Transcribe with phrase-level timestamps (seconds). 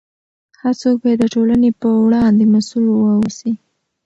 [0.61, 3.51] هر څوک باید د ټولنې په وړاندې مسؤل واوسي.